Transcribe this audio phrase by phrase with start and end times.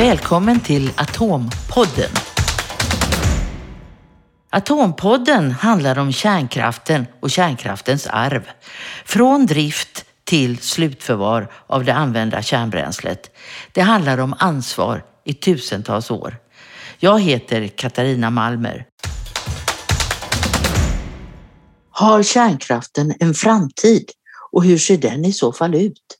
[0.00, 2.10] Välkommen till Atompodden.
[4.50, 8.48] Atompodden handlar om kärnkraften och kärnkraftens arv.
[9.04, 13.36] Från drift till slutförvar av det använda kärnbränslet.
[13.72, 16.36] Det handlar om ansvar i tusentals år.
[16.98, 18.86] Jag heter Katarina Malmer.
[21.90, 24.10] Har kärnkraften en framtid
[24.52, 26.19] och hur ser den i så fall ut?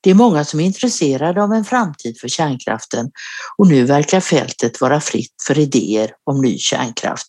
[0.00, 3.10] Det är många som är intresserade av en framtid för kärnkraften
[3.58, 7.28] och nu verkar fältet vara fritt för idéer om ny kärnkraft.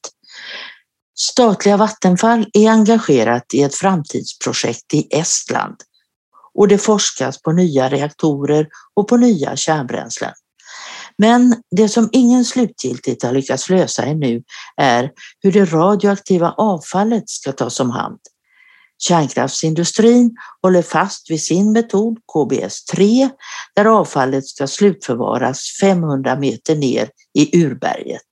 [1.19, 5.75] Statliga Vattenfall är engagerat i ett framtidsprojekt i Estland
[6.53, 10.33] och det forskas på nya reaktorer och på nya kärnbränslen.
[11.17, 14.43] Men det som ingen slutgiltigt har lyckats lösa ännu
[14.77, 18.19] är hur det radioaktiva avfallet ska tas om hand.
[19.07, 23.29] Kärnkraftsindustrin håller fast vid sin metod KBS-3
[23.75, 28.27] där avfallet ska slutförvaras 500 meter ner i urberget.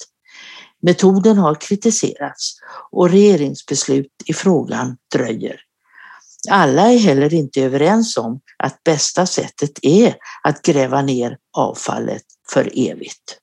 [0.81, 2.55] Metoden har kritiserats
[2.91, 5.61] och regeringsbeslut i frågan dröjer.
[6.49, 12.71] Alla är heller inte överens om att bästa sättet är att gräva ner avfallet för
[12.75, 13.38] evigt.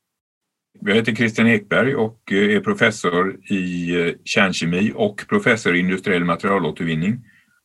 [0.88, 6.24] Jag heter Christian Ekberg och eh, är professor i eh, kärnkemi och professor i industriell
[6.24, 7.24] materialåtervinning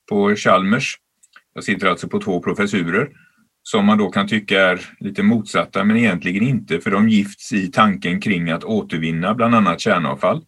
[0.10, 0.98] på Chalmers.
[1.54, 3.10] Jag sitter alltså på två professurer
[3.64, 7.68] som man då kan tycka är lite motsatta men egentligen inte för de gifts i
[7.68, 10.46] tanken kring att återvinna bland annat kärnavfall.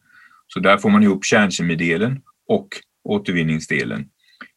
[0.48, 2.68] Så där får man ihop kärnkemidelen och
[3.04, 4.06] återvinningsdelen.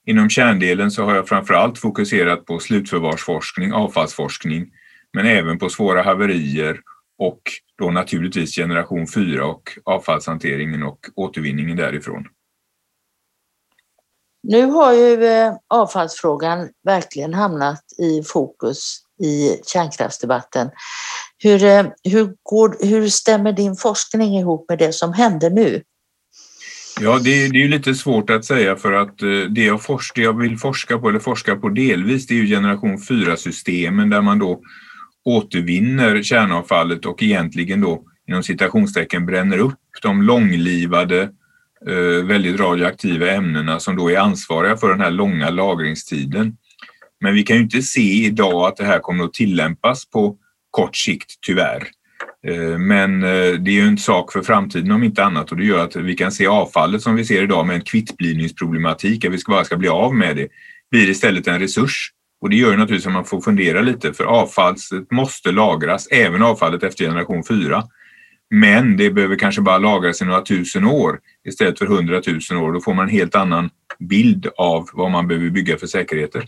[0.07, 4.67] Inom kärndelen så har jag framförallt fokuserat på slutförvarsforskning, avfallsforskning,
[5.13, 6.81] men även på svåra haverier
[7.19, 7.41] och
[7.79, 12.25] då naturligtvis generation 4 och avfallshanteringen och återvinningen därifrån.
[14.49, 20.71] Nu har ju eh, avfallsfrågan verkligen hamnat i fokus i kärnkraftsdebatten.
[21.39, 25.83] Hur, eh, hur, går, hur stämmer din forskning ihop med det som händer nu?
[27.01, 30.15] Ja, det, är, det är lite svårt att säga för att eh, det jag, forsk,
[30.15, 34.23] det jag vill forska på, eller forska på delvis, det är ju generation 4-systemen där
[34.23, 34.61] man då
[35.27, 41.23] återvinner kärnavfallet och egentligen då inom citationstecken bränner upp de långlivade
[41.87, 46.57] eh, väldigt radioaktiva ämnena som då är ansvariga för den här långa lagringstiden.
[47.21, 50.37] Men vi kan ju inte se idag att det här kommer att tillämpas på
[50.71, 51.87] kort sikt, tyvärr.
[52.47, 55.65] Eh, men eh, det är ju en sak för framtiden om inte annat och det
[55.65, 59.39] gör att vi kan se avfallet som vi ser idag med en kvittblivningsproblematik, att vi
[59.47, 60.49] bara ska bli av med det,
[60.91, 62.13] blir istället en resurs.
[62.41, 64.81] Och det gör ju naturligtvis att man får fundera lite för avfallet
[65.11, 67.85] måste lagras, även avfallet efter generation 4.
[68.51, 72.73] Men det behöver kanske bara lagras i några tusen år istället för hundratusen år.
[72.73, 76.47] Då får man en helt annan bild av vad man behöver bygga för säkerheter.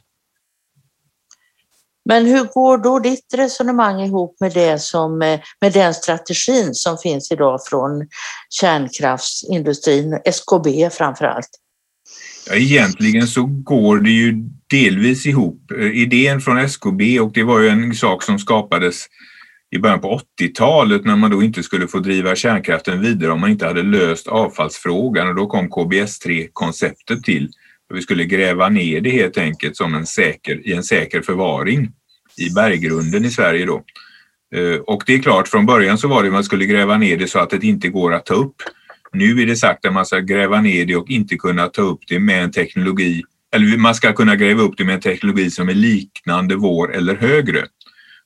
[2.05, 7.33] Men hur går då ditt resonemang ihop med, det som, med den strategin som finns
[7.33, 8.09] idag från
[8.51, 11.51] kärnkraftsindustrin, SKB framför allt?
[12.49, 14.35] Ja, egentligen så går det ju
[14.71, 15.71] delvis ihop.
[15.79, 19.07] Eh, idén från SKB, och det var ju en sak som skapades
[19.71, 23.51] i början på 80-talet när man då inte skulle få driva kärnkraften vidare om man
[23.51, 27.49] inte hade löst avfallsfrågan och då kom KBS3-konceptet till.
[27.95, 31.93] Vi skulle gräva ner det helt enkelt som en säker, i en säker förvaring
[32.37, 33.85] i berggrunden i Sverige då.
[34.55, 37.17] Eh, och det är klart, från början så var det att man skulle gräva ner
[37.17, 38.57] det så att det inte går att ta upp.
[39.19, 42.01] Nu är det sagt att man ska gräva ner det och inte kunna ta upp
[42.09, 43.23] det med en teknologi,
[43.55, 47.17] eller man ska kunna gräva upp det med en teknologi som är liknande vår eller
[47.17, 47.67] högre.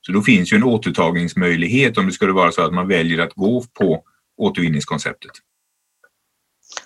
[0.00, 3.34] Så då finns ju en återtagningsmöjlighet om det skulle vara så att man väljer att
[3.34, 4.02] gå på
[4.36, 5.30] återvinningskonceptet.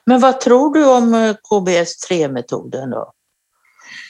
[0.05, 3.13] Men vad tror du om eh, KBS3-metoden då?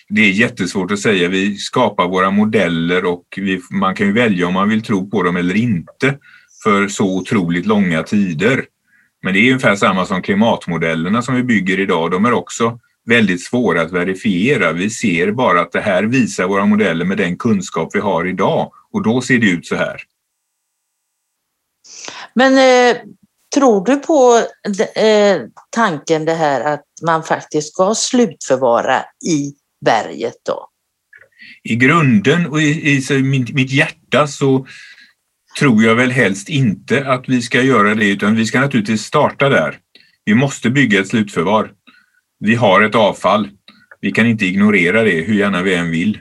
[0.08, 1.28] Det är jättesvårt att säga.
[1.28, 5.22] Vi skapar våra modeller och vi, man kan ju välja om man vill tro på
[5.22, 6.18] dem eller inte
[6.62, 8.66] för så otroligt långa tider.
[9.26, 12.10] Men det är ungefär samma som klimatmodellerna som vi bygger idag.
[12.10, 14.72] De är också väldigt svåra att verifiera.
[14.72, 18.72] Vi ser bara att det här visar våra modeller med den kunskap vi har idag
[18.92, 20.02] och då ser det ut så här.
[22.34, 22.96] Men eh,
[23.54, 24.42] tror du på
[25.00, 25.40] eh,
[25.70, 30.68] tanken det här att man faktiskt ska slutförvara i berget då?
[31.62, 34.66] I grunden och i, i mitt, mitt hjärta så
[35.58, 39.48] tror jag väl helst inte att vi ska göra det utan vi ska naturligtvis starta
[39.48, 39.78] där.
[40.24, 41.70] Vi måste bygga ett slutförvar.
[42.40, 43.48] Vi har ett avfall.
[44.00, 46.18] Vi kan inte ignorera det hur gärna vi än vill.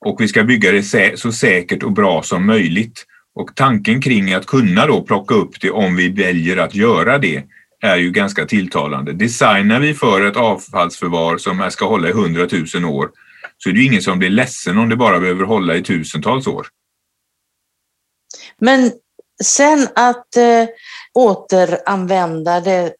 [0.00, 3.04] Och vi ska bygga det så säkert och bra som möjligt.
[3.34, 7.42] Och tanken kring att kunna då plocka upp det om vi väljer att göra det
[7.82, 9.12] är ju ganska tilltalande.
[9.12, 13.10] Designar vi för ett avfallsförvar som ska hålla i hundratusen år
[13.58, 16.46] så är det ju ingen som blir ledsen om det bara behöver hålla i tusentals
[16.46, 16.66] år.
[18.64, 18.92] Men
[19.42, 20.66] sen att eh,
[21.14, 22.92] återanvända det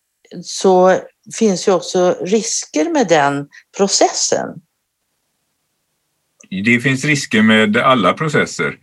[0.43, 1.01] så
[1.39, 4.49] finns ju också risker med den processen.
[6.65, 8.79] Det finns risker med alla processer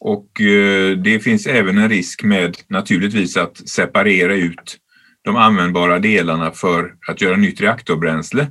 [0.00, 4.76] och eh, det finns även en risk med naturligtvis att separera ut
[5.22, 8.46] de användbara delarna för att göra nytt reaktorbränsle.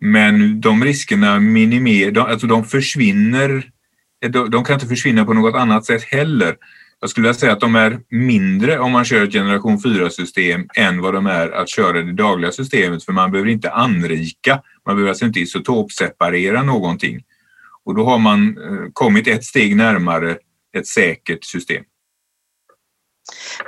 [0.00, 3.70] Men de riskerna minimerar, alltså de försvinner,
[4.50, 6.56] de kan inte försvinna på något annat sätt heller.
[7.00, 11.00] Jag skulle vilja säga att de är mindre om man kör ett generation 4-system än
[11.00, 15.08] vad de är att köra det dagliga systemet för man behöver inte anrika, man behöver
[15.08, 17.24] alltså inte isotopseparera någonting.
[17.84, 20.36] Och då har man eh, kommit ett steg närmare
[20.76, 21.84] ett säkert system.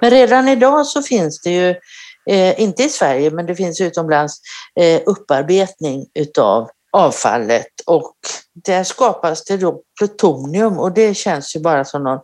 [0.00, 1.74] Men redan idag så finns det ju,
[2.30, 4.40] eh, inte i Sverige, men det finns utomlands
[4.80, 8.16] eh, upparbetning utav avfallet och
[8.64, 12.20] där skapas det då plutonium och det känns ju bara som någon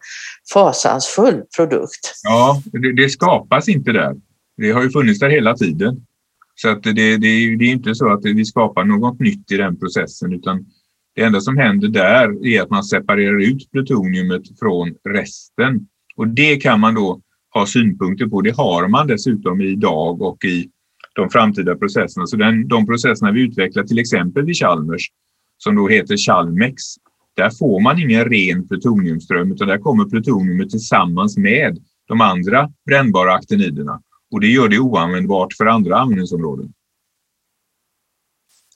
[0.53, 2.13] fasansfull produkt.
[2.23, 4.15] Ja, det, det skapas inte där.
[4.57, 6.07] Det har ju funnits där hela tiden.
[6.55, 7.17] Så att det, det,
[7.57, 10.67] det är inte så att vi skapar något nytt i den processen utan
[11.15, 15.87] det enda som händer där är att man separerar ut plutoniumet från resten.
[16.17, 17.21] Och det kan man då
[17.55, 18.41] ha synpunkter på.
[18.41, 20.71] Det har man dessutom idag och i
[21.13, 22.27] de framtida processerna.
[22.27, 25.11] Så den, de processerna vi utvecklar till exempel vid Chalmers,
[25.59, 26.83] som då heter Chalmex,
[27.37, 31.79] där får man ingen ren plutoniumström utan där kommer plutoniumet tillsammans med
[32.09, 34.03] de andra brännbara aktiniderna.
[34.33, 36.73] Och det gör det oanvändbart för andra användningsområden.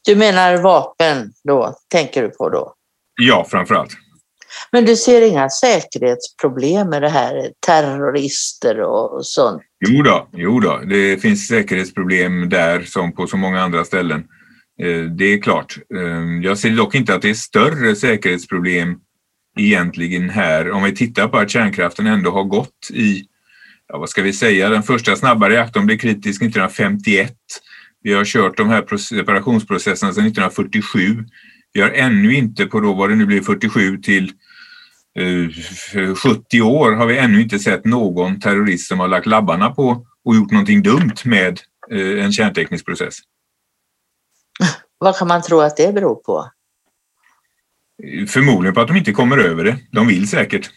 [0.05, 2.75] Du menar vapen då, tänker du på då?
[3.21, 3.93] Ja, framför allt.
[4.73, 9.63] Men du ser inga säkerhetsproblem med det här, terrorister och sånt?
[9.89, 10.81] Jo då, jo då.
[10.87, 14.25] det finns säkerhetsproblem där som på så många andra ställen.
[14.83, 15.79] Eh, det är klart.
[15.97, 18.97] Ehm, jag ser dock inte att det är större säkerhetsproblem
[19.59, 20.71] egentligen här.
[20.71, 23.25] Om vi tittar på att kärnkraften ändå har gått i,
[23.89, 27.33] ja, vad ska vi säga, den första snabba reaktorn blev kritisk 1951.
[28.03, 31.25] Vi har kört de här separationsprocesserna sedan 1947.
[31.73, 34.33] Vi har ännu inte på då vad det nu blir 47 till
[35.17, 40.07] 70 eh, år har vi ännu inte sett någon terrorist som har lagt labbarna på
[40.25, 41.61] och gjort någonting dumt med
[41.91, 43.19] eh, en kärnteknisk process.
[44.99, 46.51] Vad kan man tro att det beror på?
[48.29, 49.77] Förmodligen på att de inte kommer över det.
[49.93, 50.71] De vill säkert.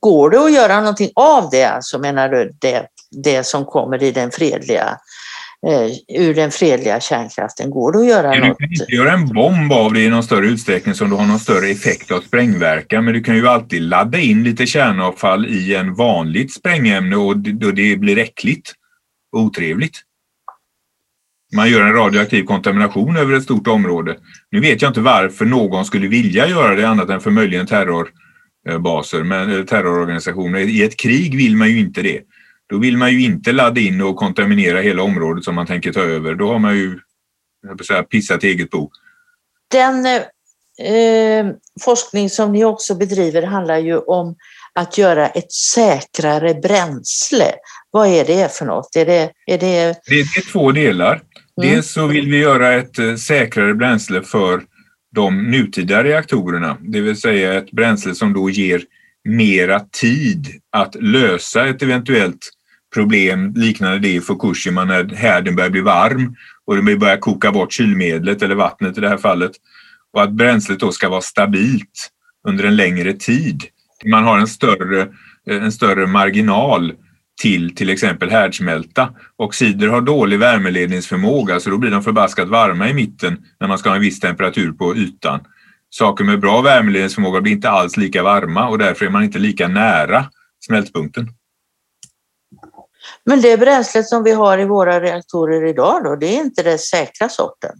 [0.00, 4.10] Går det att göra någonting av det, alltså menar du, det, det som kommer i
[4.10, 4.98] den fredliga
[5.66, 7.70] eh, ur den fredliga kärnkraften?
[7.70, 8.58] Går det att göra ja, något?
[8.58, 11.26] Du kan inte göra en bomb av det i någon större utsträckning som du har
[11.26, 15.74] någon större effekt av sprängverkan, men du kan ju alltid ladda in lite kärnavfall i
[15.74, 18.72] en vanligt sprängämne och det blir äckligt
[19.32, 20.02] och otrevligt.
[21.54, 24.16] Man gör en radioaktiv kontamination över ett stort område.
[24.50, 29.22] Nu vet jag inte varför någon skulle vilja göra det annat än för möjligen terrorbaser,
[29.22, 30.58] men terrororganisationer.
[30.58, 32.20] I ett krig vill man ju inte det.
[32.68, 36.00] Då vill man ju inte ladda in och kontaminera hela området som man tänker ta
[36.00, 36.34] över.
[36.34, 36.98] Då har man ju
[37.86, 38.90] säga, pissat eget bo.
[39.70, 41.46] Den eh,
[41.80, 44.36] forskning som ni också bedriver handlar ju om
[44.72, 47.52] att göra ett säkrare bränsle.
[47.90, 48.96] Vad är det för något?
[48.96, 50.00] Är det, är det...
[50.06, 51.12] det är två delar.
[51.12, 51.74] Mm.
[51.74, 54.62] Dels så vill vi göra ett eh, säkrare bränsle för
[55.14, 58.82] de nutida reaktorerna, det vill säga ett bränsle som då ger
[59.24, 62.50] mera tid att lösa ett eventuellt
[62.94, 67.72] problem liknande det i Fukushima när härden börjar bli varm och det börjar koka bort
[67.72, 69.52] kylmedlet eller vattnet i det här fallet.
[70.12, 72.10] Och att bränslet då ska vara stabilt
[72.48, 73.62] under en längre tid.
[74.06, 75.08] Man har en större,
[75.50, 76.92] en större marginal
[77.42, 79.10] till till exempel härdsmälta.
[79.36, 83.88] Oxider har dålig värmeledningsförmåga så då blir de förbaskat varma i mitten när man ska
[83.88, 85.40] ha en viss temperatur på ytan.
[85.90, 89.68] Saker med bra värmeledningsförmåga blir inte alls lika varma och därför är man inte lika
[89.68, 90.24] nära
[90.66, 91.30] smältpunkten.
[93.28, 96.78] Men det bränslet som vi har i våra reaktorer idag då, det är inte den
[96.78, 97.70] säkra sorten?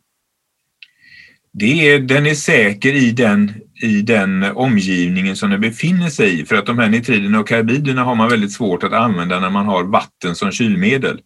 [1.53, 6.45] Det är, den är säker i den, i den omgivningen som den befinner sig i
[6.45, 9.67] för att de här nitriderna och karbiderna har man väldigt svårt att använda när man
[9.67, 11.21] har vatten som kylmedel.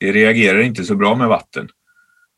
[0.00, 1.68] Det reagerar inte så bra med vatten.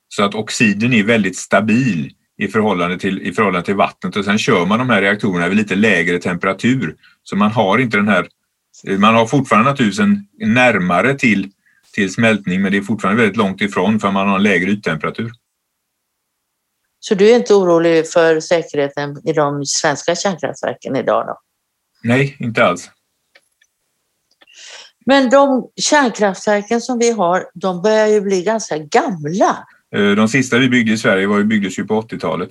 [0.09, 4.38] Så att oxiden är väldigt stabil i förhållande till, i förhållande till vattnet och sen
[4.38, 6.97] kör man de här reaktorerna vid lite lägre temperatur.
[7.23, 8.29] Så man har inte den här
[8.84, 11.50] man har fortfarande naturligtvis en närmare till,
[11.92, 15.32] till smältning men det är fortfarande väldigt långt ifrån för man har en lägre yttemperatur.
[17.00, 21.26] Så du är inte orolig för säkerheten i de svenska kärnkraftverken idag?
[21.26, 21.40] Då?
[22.02, 22.90] Nej, inte alls.
[25.06, 29.66] Men de kärnkraftverken som vi har, de börjar ju bli ganska gamla.
[29.96, 32.50] Eh, de sista vi byggde i Sverige var ju, byggdes ju på 80-talet.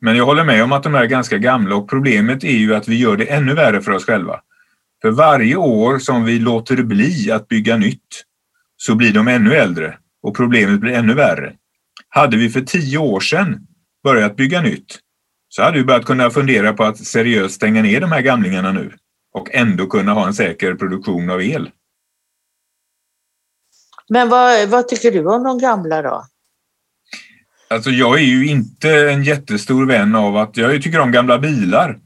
[0.00, 2.88] Men jag håller med om att de är ganska gamla och problemet är ju att
[2.88, 4.40] vi gör det ännu värre för oss själva.
[5.04, 8.24] För varje år som vi låter bli att bygga nytt
[8.76, 11.52] så blir de ännu äldre och problemet blir ännu värre.
[12.08, 13.66] Hade vi för tio år sedan
[14.04, 14.98] börjat bygga nytt
[15.48, 18.92] så hade vi börjat kunna fundera på att seriöst stänga ner de här gamlingarna nu
[19.34, 21.70] och ändå kunna ha en säker produktion av el.
[24.08, 26.24] Men vad, vad tycker du om de gamla då?
[27.70, 31.98] Alltså jag är ju inte en jättestor vän av att, jag tycker om gamla bilar.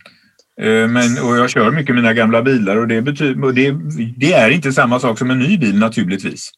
[0.60, 3.74] Eh, men, och jag kör mycket mina gamla bilar och, det, betyder, och det,
[4.16, 6.50] det, är inte samma sak som en ny bil naturligtvis.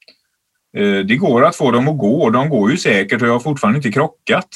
[0.76, 3.33] Eh, det går att få dem att gå och de går ju säkert och jag
[3.33, 4.49] har fortfarande inte krockat.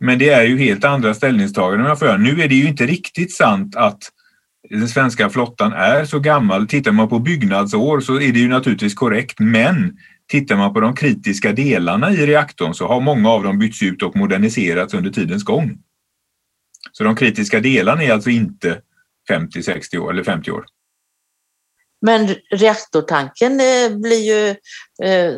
[0.00, 2.18] Men det är ju helt andra ställningstaganden jag får göra.
[2.18, 4.02] Nu är det ju inte riktigt sant att
[4.70, 6.66] den svenska flottan är så gammal.
[6.66, 9.96] Tittar man på byggnadsår så är det ju naturligtvis korrekt, men
[10.28, 14.02] tittar man på de kritiska delarna i reaktorn så har många av dem bytts ut
[14.02, 15.78] och moderniserats under tidens gång.
[16.92, 18.80] Så de kritiska delarna är alltså inte
[19.28, 20.64] 50, 60 år eller 50 år.
[22.06, 24.48] Men reaktortanken eh, blir ju,
[25.08, 25.34] eh,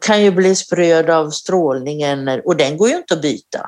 [0.00, 3.60] kan ju bli spröd av strålningen och den går ju inte att byta.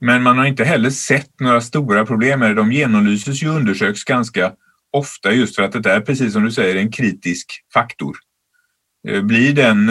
[0.00, 2.54] Men man har inte heller sett några stora problem med det.
[2.54, 4.52] De genomlyses ju och undersöks ganska
[4.92, 8.16] ofta just för att det är precis som du säger en kritisk faktor.
[9.08, 9.86] Eh, blir den,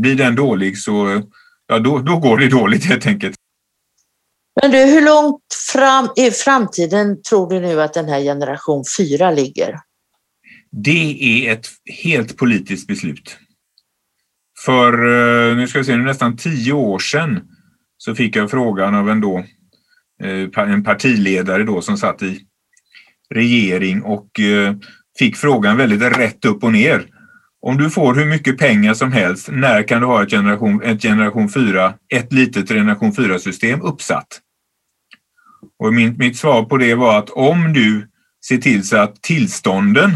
[0.00, 1.22] blir den dålig så
[1.66, 3.36] ja, då, då går det dåligt helt enkelt.
[4.62, 9.30] Men du, hur långt fram i framtiden tror du nu att den här generation 4
[9.30, 9.78] ligger?
[10.70, 11.66] Det är ett
[12.04, 13.38] helt politiskt beslut.
[14.64, 17.40] För eh, nu ska vi se, nästan tio år sedan
[17.98, 19.38] så fick jag frågan av en, då,
[20.22, 22.40] eh, en partiledare då som satt i
[23.34, 24.74] regering och eh,
[25.18, 27.06] fick frågan väldigt rätt upp och ner.
[27.60, 31.02] Om du får hur mycket pengar som helst, när kan du ha ett generation, ett
[31.02, 34.40] generation 4, ett litet generation 4-system uppsatt?
[35.78, 38.08] Och min, mitt svar på det var att om du
[38.48, 40.10] ser till så att tillstånden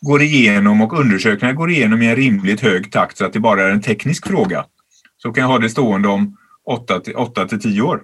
[0.00, 3.62] går igenom och undersökningar går igenom i en rimligt hög takt så att det bara
[3.62, 4.66] är en teknisk fråga
[5.16, 8.02] så kan jag ha det stående om 8 till, 8 till 10 år.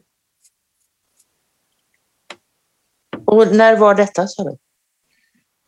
[3.25, 4.57] Och när var detta sa du?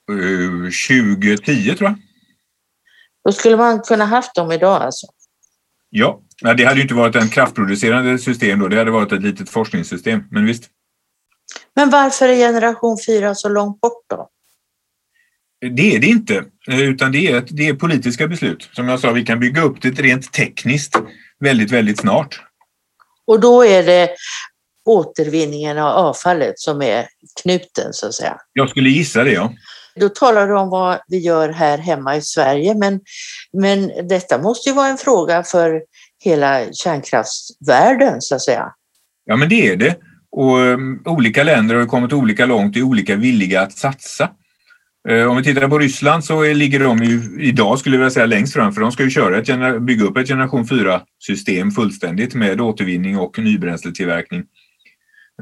[0.09, 1.99] 2010 tror jag.
[3.25, 5.07] Då skulle man kunna haft dem idag alltså?
[5.91, 9.51] Ja, det hade ju inte varit en kraftproducerande system då, det hade varit ett litet
[9.51, 10.71] forskningssystem, men visst.
[11.75, 14.29] Men varför är generation 4 så långt bort då?
[15.61, 18.69] Det är det inte, utan det är, det är politiska beslut.
[18.73, 20.97] Som jag sa, vi kan bygga upp det rent tekniskt
[21.41, 22.43] väldigt, väldigt snart.
[23.27, 24.11] Och då är det
[24.85, 27.07] återvinningen av avfallet som är
[27.43, 28.37] knuten så att säga?
[28.53, 29.53] Jag skulle gissa det, ja.
[29.97, 33.01] Då talar du om vad vi gör här hemma i Sverige, men,
[33.53, 35.83] men detta måste ju vara en fråga för
[36.25, 38.73] hela kärnkraftsvärlden så att säga.
[39.25, 39.97] Ja, men det är det.
[40.39, 44.31] Och um, olika länder har kommit olika långt och är olika villiga att satsa.
[45.09, 48.27] Eh, om vi tittar på Ryssland så ligger de ju idag skulle jag vilja säga
[48.27, 52.61] längst fram för de ska ju köra ett, bygga upp ett generation 4-system fullständigt med
[52.61, 54.45] återvinning och nybränsletillverkning.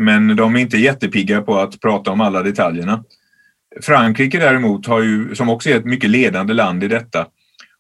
[0.00, 3.04] Men de är inte jättepigga på att prata om alla detaljerna.
[3.82, 7.26] Frankrike däremot, har ju, som också är ett mycket ledande land i detta,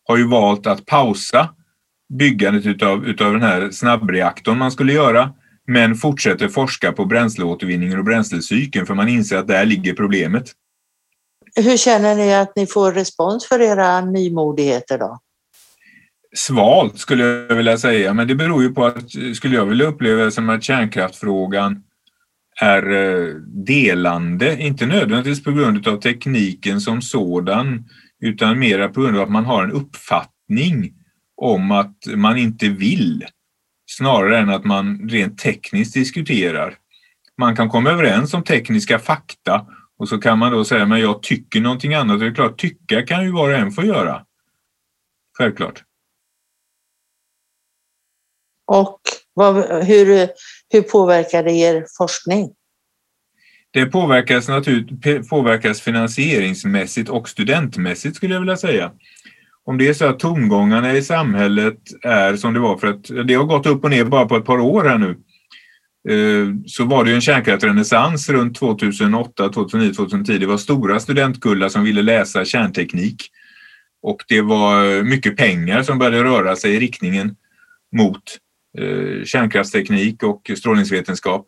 [0.04, 1.48] har ju valt att pausa
[2.18, 5.32] byggandet utav, utav den här snabbreaktorn man skulle göra
[5.66, 10.52] men fortsätter forska på bränsleåtervinningen och bränslecykeln för man inser att där ligger problemet.
[11.56, 15.18] Hur känner ni att ni får respons för era nymodigheter då?
[16.36, 20.30] Svalt skulle jag vilja säga, men det beror ju på att, skulle jag vilja uppleva
[20.30, 21.82] som att kärnkraftfrågan
[22.60, 23.34] är eh,
[23.66, 27.84] delande, inte nödvändigtvis på grund av tekniken som sådan,
[28.20, 30.92] utan mera på grund av att man har en uppfattning
[31.36, 33.24] om att man inte vill
[33.86, 36.74] snarare än att man rent tekniskt diskuterar.
[37.38, 39.66] Man kan komma överens om tekniska fakta
[39.98, 42.20] och så kan man då säga men jag tycker någonting annat.
[42.20, 44.26] Det är klart, tycka kan ju var och en få göra.
[45.38, 45.82] Självklart.
[48.66, 49.00] Och
[49.34, 50.28] vad, hur,
[50.72, 52.50] hur påverkar det er forskning?
[53.70, 54.46] Det påverkas,
[55.30, 58.92] påverkas finansieringsmässigt och studentmässigt skulle jag vilja säga
[59.66, 63.34] om det är så att tongångarna i samhället är som det var för att det
[63.34, 65.10] har gått upp och ner bara på ett par år här nu
[66.08, 70.38] eh, så var det en kärnkraftsrenässans runt 2008, 2009, 2010.
[70.38, 73.30] Det var stora studentkullar som ville läsa kärnteknik
[74.02, 77.36] och det var mycket pengar som började röra sig i riktningen
[77.96, 78.22] mot
[78.78, 81.46] eh, kärnkraftsteknik och strålningsvetenskap.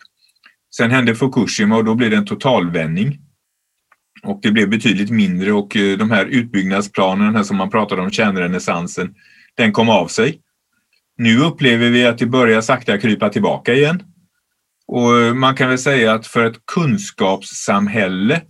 [0.76, 3.18] Sen hände Fukushima och då blev det en totalvändning
[4.22, 9.14] och det blev betydligt mindre och eh, de här utbyggnadsplanerna som man pratade om, kärnrenässansen,
[9.56, 10.40] den kom av sig.
[11.18, 14.02] Nu upplever vi att det börjar sakta krypa tillbaka igen.
[14.86, 18.42] Och eh, man kan väl säga att för ett kunskapssamhälle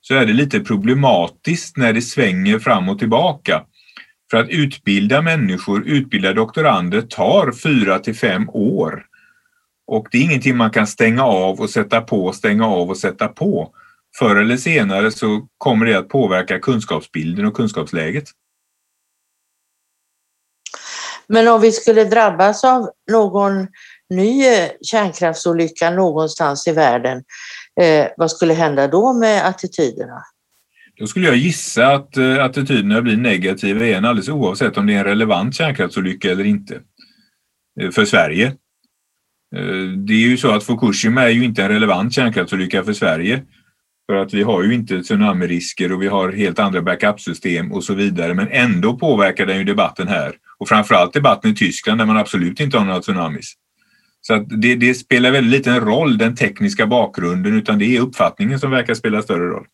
[0.00, 3.62] så är det lite problematiskt när det svänger fram och tillbaka.
[4.30, 9.06] För att utbilda människor, utbilda doktorander tar fyra till fem år.
[9.86, 13.28] Och det är ingenting man kan stänga av och sätta på, stänga av och sätta
[13.28, 13.74] på.
[14.18, 18.24] Förr eller senare så kommer det att påverka kunskapsbilden och kunskapsläget.
[21.26, 23.66] Men om vi skulle drabbas av någon
[24.10, 27.24] ny eh, kärnkraftsolycka någonstans i världen,
[27.80, 30.22] eh, vad skulle hända då med attityderna?
[30.96, 34.98] Då skulle jag gissa att eh, attityderna blir negativa igen alldeles oavsett om det är
[34.98, 36.80] en relevant kärnkraftsolycka eller inte
[37.80, 38.56] eh, för Sverige.
[40.06, 43.42] Det är ju så att Fukushima är ju inte en relevant kärnkraftsolycka för Sverige.
[44.06, 47.94] För att vi har ju inte tsunamirisker och vi har helt andra backupsystem och så
[47.94, 48.34] vidare.
[48.34, 50.32] Men ändå påverkar den ju debatten här.
[50.58, 53.54] Och framförallt debatten i Tyskland där man absolut inte har några tsunamis.
[54.20, 58.58] Så att det, det spelar väldigt liten roll, den tekniska bakgrunden, utan det är uppfattningen
[58.58, 59.66] som verkar spela större roll.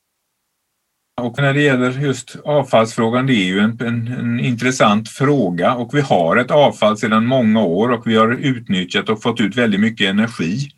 [1.21, 5.95] Och när det gäller just avfallsfrågan, det är ju en, en, en, intressant fråga och
[5.95, 9.81] vi har ett avfall sedan många år och vi har utnyttjat och fått ut väldigt
[9.81, 10.71] mycket energi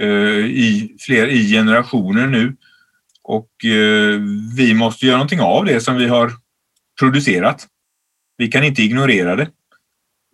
[0.00, 0.08] eh,
[0.38, 2.56] i, fler, i generationer nu.
[3.30, 4.20] Och eh,
[4.56, 6.32] vi måste göra någonting av det som vi har
[7.00, 7.66] producerat.
[8.36, 9.48] Vi kan inte ignorera det.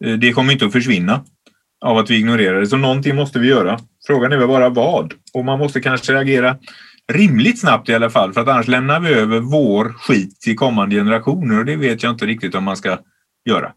[0.04, 1.24] Eh, det kommer inte att försvinna
[1.84, 3.78] av att vi ignorerar det, så någonting måste vi göra.
[4.06, 5.14] Frågan är väl bara vad?
[5.34, 6.56] Och man måste kanske reagera
[7.12, 10.96] rimligt snabbt i alla fall, för att annars lämnar vi över vår skit till kommande
[10.96, 12.98] generationer och det vet jag inte riktigt om man ska
[13.48, 13.72] göra.